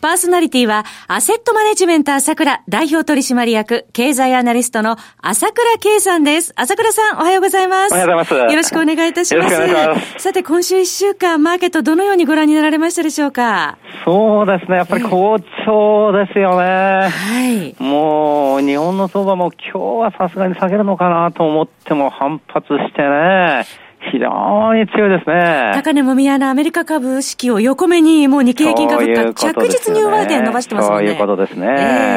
[0.00, 6.52] パーソナリティは、アセットマネジメント朝倉代表取締役、経済アナリストの朝倉慶さんです。
[6.54, 7.92] 朝倉さん、おはようございます。
[7.92, 8.52] おはようございます。
[8.52, 9.58] よろしくお願いいたします。
[9.58, 10.22] ます。
[10.22, 13.76] さて、今週1週間、マーケットどのようにご覧になられましたでしょうか？
[14.04, 14.76] そうですね。
[14.76, 16.64] やっぱり好調ですよね。
[16.64, 17.10] は
[17.48, 17.82] い。
[17.82, 23.64] もう、日本の相場も今日はさすがに下げるのかなと思っても反発してね。
[24.00, 25.72] 非常に強いですね。
[25.74, 31.08] 高値もみ合のアメリカ株式を横目に、もう日経平均株価、着実に上で伸ばしてますもんね。
[31.08, 31.66] そういうことですね。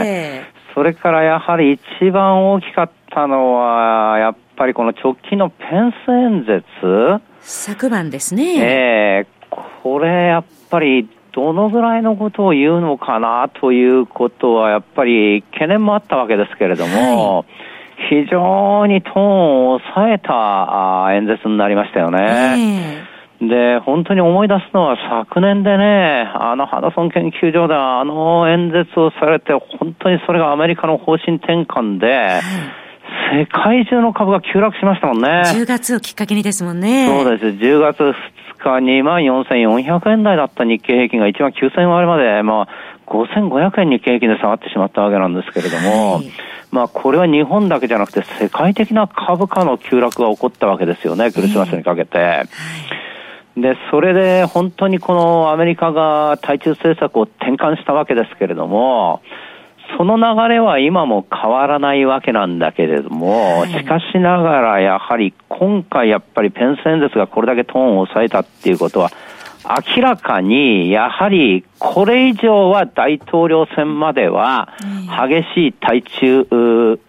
[0.06, 7.22] えー、それからやはり一番大きかったのは、やっぱりこの直近のペンス演説。
[7.40, 8.58] 昨晩ですね。
[8.58, 17.71] ええー、これやっぱり、どのぐらいのことを言うのかなということは、やっぱり懸念もあったわけですけれども、はい
[18.10, 23.10] 非常にトーンを抑えた演説になりましたよね。
[23.42, 32.40] で、本当に思い出すのは昨年でね、あのハダソン研究所であの演説をされて、本当にそれがアメリカの方針転換で、
[33.34, 35.42] 世界中の株が急落しましたもんね。
[35.46, 37.08] 10月をきっかけにですもんね。
[37.08, 37.46] そうです。
[37.46, 38.14] 10月2
[38.60, 42.68] 日2万4400円台だった日経平均が1万9000円割まで、まあ、
[43.08, 46.32] 5500円日経平均で下がってしまったわけなんですけれども、はい
[46.72, 52.44] まあ、これは日本だけじゃなくて世界的な株価の急落が起こったわけですよね、クリスマスにかけて。
[53.58, 59.22] で、それで本当にこのアメリカが対中政策を転換したわけですけれども、
[59.98, 69.12] その流れは今も変わらないわけなんだけれども、しかしながらやはり今回やっぱりペンス演説がこれだけトーンを抑えたっていうことは、
[69.64, 74.70] 明らかに、やはり、これ以上は大統領選までは、
[75.28, 76.48] 激しい対中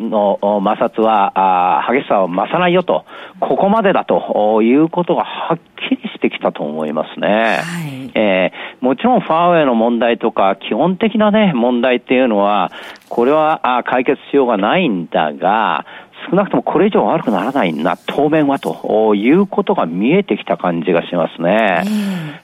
[0.01, 3.05] の摩擦は、激しさを増さないよと、
[3.41, 5.59] ここまでだということがはっ
[5.89, 7.29] きりしてきたと思いますね。
[7.29, 12.71] はい、えー、もちろんファーウェイの問題とか、基本的なね、問題っていうのは、
[13.09, 15.87] これは解決しようがないんだが、
[16.29, 21.83] 少なくともこれ以上悪くならないな、当面はということが見えてきた感じがしますね。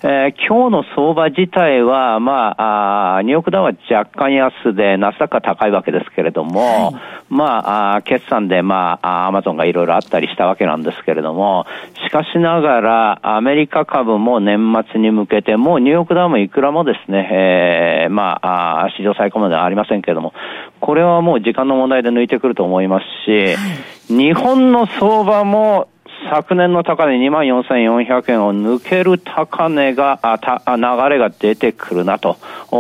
[0.03, 6.95] えー、えー、今日の相場自体は、まあ、あニューヨークダウは若干安で、ナスダックは高いわけですけれども、はい、
[7.29, 11.67] まあ、あ決算で、まあ、アマゾンがいろいろあったりしたわけなんですけれども、
[12.07, 14.59] しかしながら、アメリカ株も年
[14.91, 20.33] 末に向けて、もうニューヨークダウもいくらもですね、えー、まあ、あ史上最高まではありませんけれども、
[20.81, 23.57] これはもう時間の問題で抜いてくると思いますし、
[24.09, 25.89] 日本の相場も
[26.31, 32.37] 昨年の高値2万4400円を抜ける高値が、あた流れが出てくるなと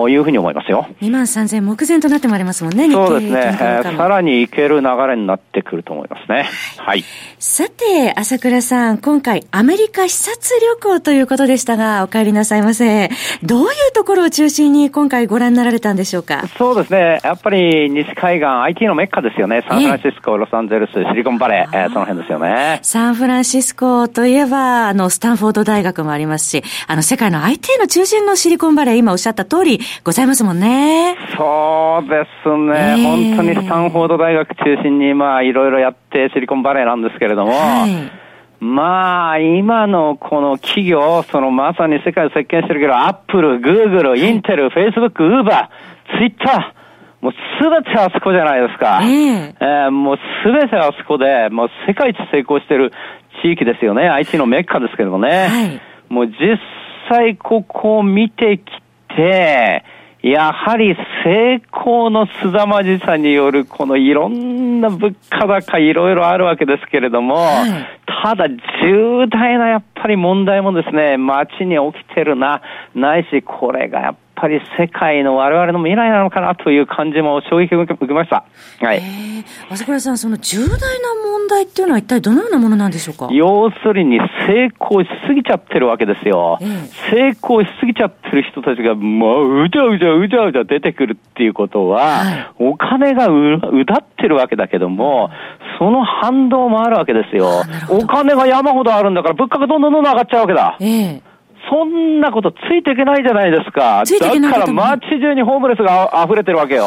[0.08, 0.86] いうふうに思いますよ。
[1.00, 3.58] 2万3000目前となってまいりますもんね、そうですね。
[3.60, 6.46] えー、さらにいける流れになってくると思いますね。
[6.78, 7.04] はい。
[7.38, 13.10] さて、朝倉さん、今回アメリカ視察旅行ということでしたが、お帰りなさいませ。
[13.42, 16.46] どういうところを中心に今回ご覧になられたんでしょうか？
[16.58, 17.20] そうですね。
[17.22, 19.64] やっぱり西海岸 IT のメッカですよね。
[19.68, 22.80] サンフランシスコ、ロサンゼルス、シリコンバレー、えー、その辺ですよね。
[22.82, 31.16] サンフランシスコといえば、あの、スタンフォード大学もありますし、あの、世界の IT の中心のシリコンバレー、今おっしゃった通りございますもんね。
[31.36, 32.74] そうですね。
[32.76, 38.28] えー、本当にスタンフォード大学中心に、まあ、いろいろやってシリコンバレーなんですけれども、はい
[38.60, 46.78] まあ、今のこの企業、そのまさに世界を席巻してるけど、アップル、グーグル、インテル、フェイスブック、ウーバー、ツイッター、
[47.20, 49.00] もうすべてあそこじゃないですか。
[49.02, 52.92] えー、えー、もうすべてあそこで、もう世界一成功してる
[53.42, 54.08] 地域ですよね。
[54.08, 55.48] IT のメッカですけどもね。
[55.48, 56.34] はい、もう実
[57.08, 58.64] 際ここを見てき
[59.16, 59.84] て、
[60.22, 67.86] やはり成功の凄まじさによるこのいろんな物価高いろいろあるわけですけれども、はい、
[68.22, 72.62] ただ重大なやっぱり問題もですね、街に起きてるな、
[72.94, 78.44] ないしこれがやっぱぱり世界の我々の未来なのかなという感じも衝撃を受けました。
[78.80, 79.02] はい。
[79.68, 83.28] 朝倉さん、その重大な問題っていうのは一体どのようなものなんでしょうか？
[83.32, 86.58] 要するに成功しすぎちゃってるわけですよ。
[86.60, 95.30] えー、成功しすぎちゃってる人たちがもううじゃうじゃうじゃうじゃ出てくるっていうことは、はい、お金がううだってるわけだけども、
[95.78, 97.62] その反動もあるわけですよ。
[97.90, 100.76] お金が山ほどあるんだから物価がどんどんどんどん上がっちゃうわけだ。
[100.80, 101.27] えー
[101.70, 104.04] そんなことついていけないじゃないですか。
[104.04, 106.84] だから街中にホームレスが溢れてるわけよ。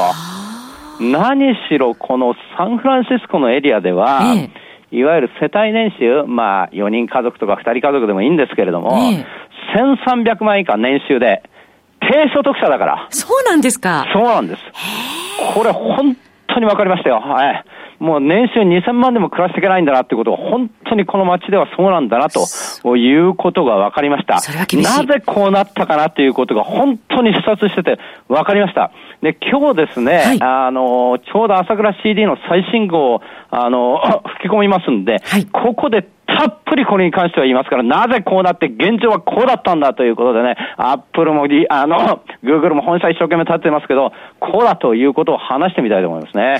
[1.00, 4.50] 何しろこのサンフランシスコのエリアでは、え
[4.94, 9.26] え、いわゆる世帯年収、まあ、4人家族とか2人家族でもいいんですけれども、ええ
[9.76, 11.44] 1300万以下年収で、
[12.00, 13.08] 低所得者だから。
[13.10, 14.06] そうなんですか。
[14.12, 14.62] そうなんです。
[15.54, 17.20] これ本当に分かりましたよ。
[17.20, 17.66] はい。
[18.02, 24.42] もう年収2000万でも暮らしていけないんだなっていうことが本当にこの街ではそうなんだなということが分かりました。
[24.82, 28.92] なぜこうなったかなっていうことが本当に視察してて分かりました。
[29.22, 33.22] で、今日ですね、はいあの、ちょうど朝倉 CD の最新号を、
[33.52, 34.02] あの、
[34.40, 36.08] 吹き込みますんで、はいここで
[36.38, 46.58] たっぷりこれに関しては言いますから、なぜこうなって、現状はこうだったんだということでね、アップルもリ、あの、 グーグルも本社一生懸命立ってますけど、こうだということを話してみたいと思いますね。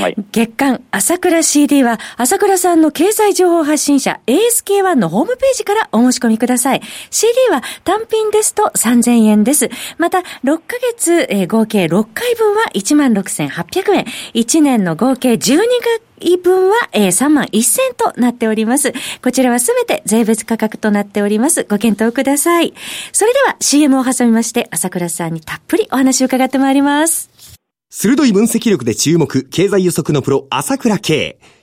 [0.00, 0.16] はい。
[0.32, 6.80] 月間朝倉 CD は朝倉さんの経済情報発信者 ASK1 のホームページからお申し込みください。
[7.10, 9.70] CD は単品ですと3000円です。
[9.98, 10.22] また、6
[10.66, 14.04] ヶ月、えー合計6回分は16,800円。
[14.34, 15.58] 1年の合計12
[16.20, 18.92] 一分は、えー3万1000となっております。
[19.22, 21.64] こちらはすべて税別価格となっております。
[21.64, 22.74] ご検討ください。
[23.12, 27.30] それでは CM を挟みまして朝倉さんにたっぷりお話を伺ってまいります。
[27.90, 31.38] 鋭い分析力で注目、経済予測のプロ、朝倉慶。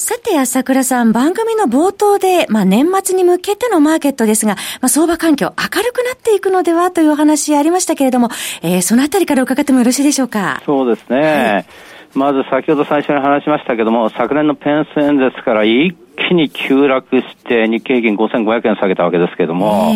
[0.00, 8.28] さて、朝倉さん、番組の冒頭で、まあ、年末に向けてのマーケットですが、まあ、相場環境明るくなっていくのではというお話ありましたけれども、
[8.62, 10.62] えー、そのあたりから伺ってもよろしいでしょうか？
[10.64, 11.66] そうですね。
[12.14, 15.96] まず先ほど最初に話しましたけども、昨年のペンス演説から一
[16.28, 19.92] 気に急落して、日経平均5500円下げたわけですけども、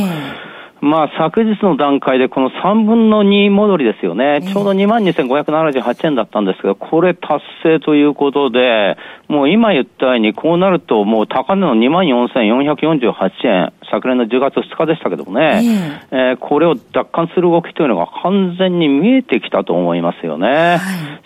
[0.82, 4.40] まあ、昨日の段階でこの3分の2戻りですよね。
[4.43, 8.96] ちょうど22,578円だったんですけど、これ達成ということで、
[9.29, 20.81] もう今言ったように、こうなるともう高値の24,448円、昨年の10月2日でしたけどもね、えーこれを奪還する動きというのが完全に見えてきたと思いますよね。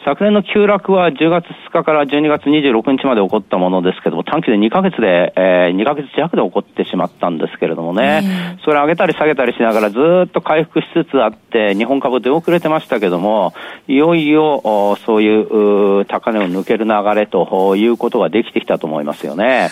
[0.05, 13.53] 昨年の急落は10月2日から12月26日まで起こったものですけども、短期で2ヶ月で、えー2ヶ月弱で起こってしまったんですけれどもね、それ上げたり下げたりしながらずっと回復しつつあって、日本株出遅れてましたけども、
[13.89, 19.69] いよいよおそういう高値を抜ける流れということができてきたと思いますよね。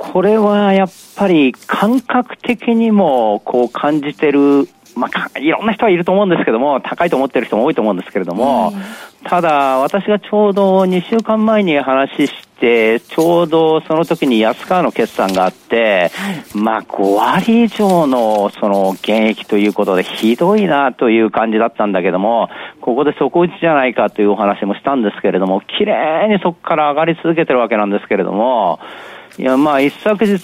[0.00, 4.66] これはやっぱり感覚的にもこう感じてる、
[4.96, 8.72] まあか、いろんな人はいると思うんですけども、高いと思ってる人も多いと思うんですけれども、
[9.24, 16.10] ただ私がちょうど2週間前に話して、ちょうどその時に安川の決算があって、
[16.54, 22.48] まあ5割以上のその減益ということでひどいなという感じだったんだけども、
[22.80, 28.80] ここで底打ちじゃないかというお話もしたんですけれども、綺麗にそこから上がり続けてるわけなんですけれども、
[29.40, 30.36] いや、まあ、一昨日、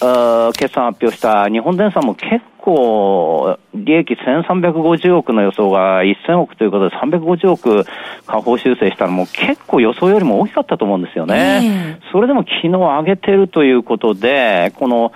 [0.00, 7.84] あー決算発表した日本電産も結構、利益1350億の予想が1000億ということで350億
[8.26, 11.98] 下方修正したのも結構予想よりも大きかったと思うんですよね。
[12.10, 15.12] それでも昨日上げてるということで、この、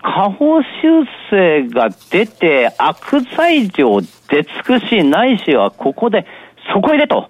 [0.00, 6.24] 下方修正が出て悪材料出尽くしないしはここで
[6.72, 7.28] 底入れと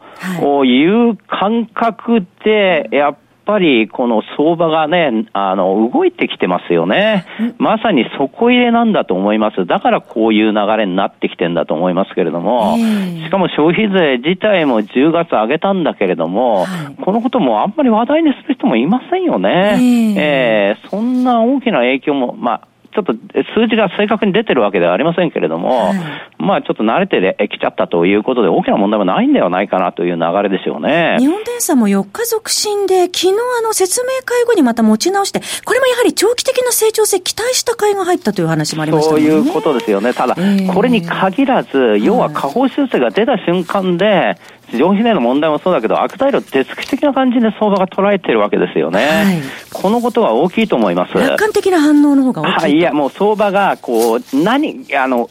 [0.66, 7.24] いう感覚で、やっぱりこの相場がね、あの、動いてきてますよね。
[7.58, 9.64] まさに底入れなんだと思います。
[9.64, 16.66] だからこういう流れになってきてんだと思いますけれども、しかも消費税自体も10月上げたんだけれども、
[17.02, 19.76] このこともあんまり話題にする人もいませんよね。
[20.18, 22.60] えーそんな大きな影響も、まあ、
[22.96, 23.12] ちょっと
[23.54, 25.92] 数字が正確に出てるわけではありませんけれども、
[26.38, 31.16] まあちょっと慣れてきちゃったということで大きな問題もないんではないかなという流れでしょうね。
[31.18, 39.20] 日本電産も4日続伸で、昨日あの説明会後にまた持ち直して、これもやはり長期的な成長性期待した買いが入ったという話もありましたそう。
[39.20, 40.14] いうことですよね。
[40.14, 40.34] ただ、
[40.72, 44.38] これに限らず、要は下方修正が出た瞬間で、
[44.75, 49.42] 上皮内の問題もそうだけど、悪材料出尽くし的な感じで相場が捉えてるわけですよね。
[49.73, 51.14] このことは大きいと思います。
[51.14, 52.61] 楽観的な反応の方が大きいと。
[52.62, 55.30] はい、いや、もう相場が、こう、何、あの、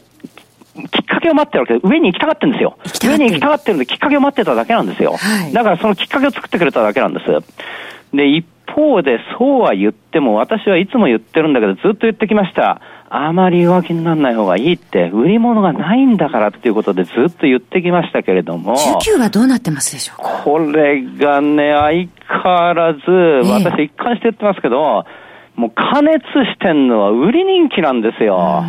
[0.90, 2.78] きっかけを待ってるわけで、上に行きたがってるんですよ。
[3.02, 5.16] 上に行きたがってるんで、きっかけを待ってただけなんですよ。
[5.52, 7.26] だからそのきっかけを作ってくれただけなんです。
[8.16, 8.44] で、一
[8.76, 12.80] 方方でそうは言っても、私はいつも言ってるんだけど、ずっと言ってきました。
[13.08, 18.76] あまり弱気にならない方がいいって、売り物がないんだからっていうことでずっと言ってきましたけれども。
[18.76, 20.42] 19はどうなってますでしょうか？
[20.44, 22.08] これがね、相
[22.42, 25.04] 変わらず、私一貫して言ってますけど、
[25.54, 28.64] もう加熱してんのは売り人気なんですよ。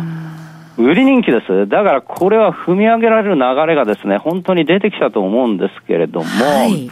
[0.78, 1.68] 売り人気です。
[1.68, 6.90] だからこれは踏み上げられる流れがですね、本当に出てきたと思うんですけれども、はい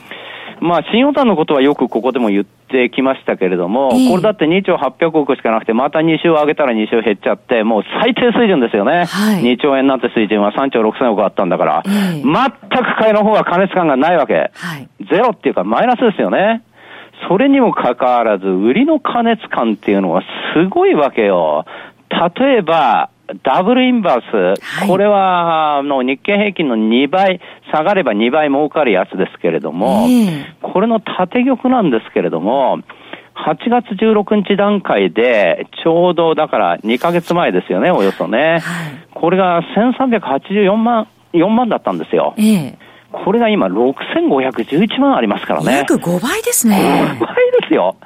[0.61, 9.05] まあ、新予算のことはよくここでも言ってきましたけれども、これだって2兆800億しかなくて、また2週上げたら2週減っちゃって、もう最低水準ですよね。
[9.05, 14.51] はい、2兆円なんて水準は3兆6000億あったんだから、全く買いの方は加熱感がないわけ。
[14.55, 16.63] はい、ゼロっていうかマイナスですよね。
[17.29, 20.23] それにもかかわらず、売りの加熱感っていうのは
[20.55, 21.65] すごいわけよ。
[22.39, 23.11] 例えば、
[23.43, 27.41] ダブルインバース、はい、これはあの日経平均の2倍、
[27.73, 32.79] 下がれば2倍儲かるやつですけれども、えー、これの縦玉なんですけれども、
[33.35, 38.39] 8月16日段階で、ちょうどだから2ヶ月前ですよね、およそね。
[38.39, 38.63] はい、
[39.13, 42.35] これが1384万、4万だったんですよ。
[42.39, 42.75] えー、
[43.25, 45.79] これが今6511万ありますからね。
[45.79, 46.77] 約5倍ですね。
[46.77, 47.97] 5倍ですよ。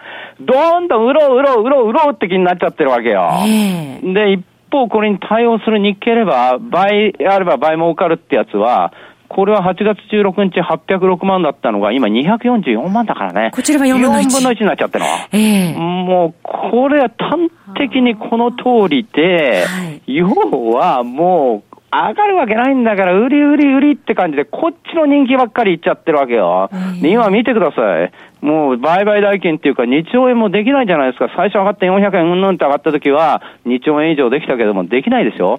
[0.41, 3.29] どーんとうろうろうろうろうって気になっちゃってるわけよ。
[3.47, 8.93] えー、で、一方これに対応する日経レバー、倍あれば倍儲かるってやつは、
[9.31, 13.51] これは8月16日806万だったのが今244万だからね。
[13.55, 14.25] こちらは4分の1。
[14.25, 15.11] 4分の1になっちゃってるの。
[15.33, 17.49] ええー、もう、これは端
[17.79, 20.27] 的にこの通りで、はい、要
[20.73, 26.69] はもう、上がるわけないんだから、売り売り売りって感じで、こっちの人気ばっかりいっちゃってるわけよ。
[27.01, 28.13] で今見てください。
[28.41, 31.31] もう売買代金っていうか2兆円もできないじゃないですか。
[31.37, 35.59] 最初上がって400円うんぬんって上がった時は2兆円以上できたけどもできないでしょ、はい、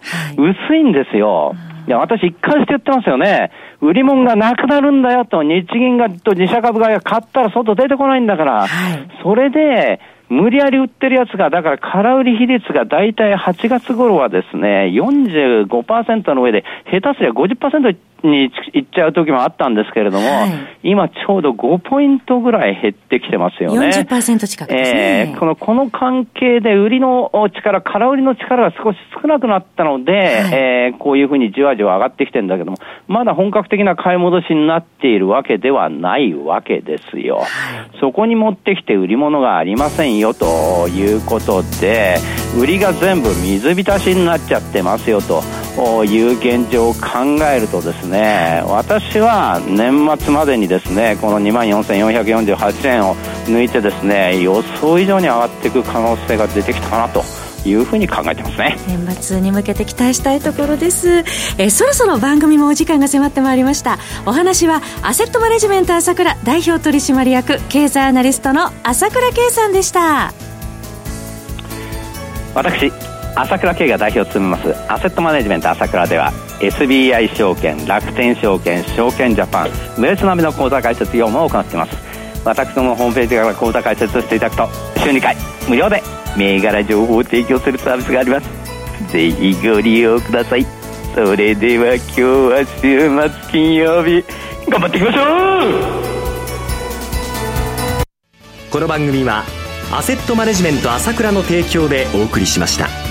[0.68, 1.54] 薄いんですよ。
[1.88, 3.52] いや、私一貫して言ってますよね。
[3.82, 8.70] 売り物がなくなるんだよと、日銀がと自社株買いが買ったら外出てこないんだから、はい、
[9.24, 20.52] それで、無理やり売ってるやつが、だから空売り比率が大体8月頃はですね、45%の上で、下手すりゃ50%に行っちゃう時もあったんですけれども、はい、
[20.84, 23.90] 今ちょうど5ポイントぐらい減ってきてますよね。
[23.90, 25.32] 40%近くですね。
[25.32, 37.38] えー、この、この関係で売りの力、空売りの力が少し少なくなったので、はい、えー、こういうふうにじわじわ上がってきてるんだけども、まだ本格的な買い戻しになっているわけではないわけですよ。
[37.38, 37.48] はい、
[38.00, 42.16] そこに持ってきて売り物がありませんよということで、
[42.60, 45.42] 売りが全部水浸しになっちゃってますよと
[46.06, 47.00] いう現状を考
[47.46, 53.16] えるとですね私は年末までにですねこの2万4448円を
[53.46, 57.24] 抜いてですね予想以上に上がっていく可能性が出てきたかなと
[57.66, 58.78] いうふうに考えてますね。
[58.88, 61.24] 年末に向けて期待したいところです。
[61.58, 64.00] えそろそろ番組もお時間が迫ってまいりました。
[64.26, 70.34] お話はアセットマネジメント朝倉代表取締役経済アナリストの朝倉圭さんでした。
[72.56, 72.92] 私
[73.36, 74.76] 朝倉慶が代表を務めます。
[74.92, 81.96] アセットマネジメント朝倉では SBI 証券楽天証券証券ジャパン無列並みの口座開設業務を行っています。
[82.44, 84.70] 私どもホームページから口座開設していただくと
[85.00, 85.36] 週2回
[85.70, 86.02] 無料で
[86.36, 88.50] 銘柄情報を提供するサービスがあります。
[89.12, 90.66] ぜひご利用ください。
[91.14, 94.24] それでは今日は週末金曜日
[94.70, 95.26] 頑張っていきましょう！
[98.72, 99.44] この番組は
[99.94, 103.11] アセットマネジメント朝倉の提供でお送りしました。